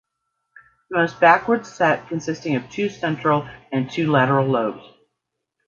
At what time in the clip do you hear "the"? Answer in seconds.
0.89-0.97